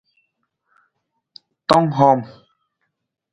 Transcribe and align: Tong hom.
Tong 1.67 1.89
hom. 1.97 2.19